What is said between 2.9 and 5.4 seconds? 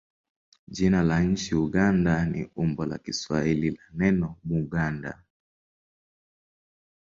Kiswahili la neno Buganda.